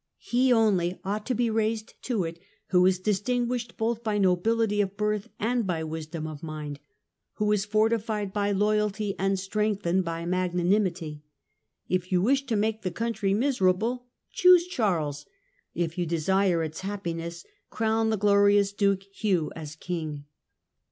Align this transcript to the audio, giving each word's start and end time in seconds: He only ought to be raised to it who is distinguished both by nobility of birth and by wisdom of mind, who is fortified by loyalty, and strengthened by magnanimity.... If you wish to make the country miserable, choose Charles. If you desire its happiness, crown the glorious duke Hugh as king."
He 0.17 0.51
only 0.51 0.99
ought 1.05 1.27
to 1.27 1.35
be 1.35 1.51
raised 1.51 1.93
to 2.05 2.23
it 2.23 2.39
who 2.69 2.83
is 2.87 2.97
distinguished 2.97 3.77
both 3.77 4.03
by 4.03 4.17
nobility 4.17 4.81
of 4.81 4.97
birth 4.97 5.29
and 5.39 5.67
by 5.67 5.83
wisdom 5.83 6.25
of 6.25 6.41
mind, 6.41 6.79
who 7.33 7.51
is 7.51 7.65
fortified 7.65 8.33
by 8.33 8.51
loyalty, 8.51 9.13
and 9.19 9.37
strengthened 9.37 10.03
by 10.03 10.25
magnanimity.... 10.25 11.21
If 11.87 12.11
you 12.11 12.19
wish 12.19 12.47
to 12.47 12.55
make 12.55 12.81
the 12.81 12.89
country 12.89 13.35
miserable, 13.35 14.07
choose 14.31 14.65
Charles. 14.65 15.27
If 15.75 15.99
you 15.99 16.07
desire 16.07 16.63
its 16.63 16.79
happiness, 16.79 17.45
crown 17.69 18.09
the 18.09 18.17
glorious 18.17 18.73
duke 18.73 19.03
Hugh 19.03 19.51
as 19.55 19.75
king." 19.75 20.25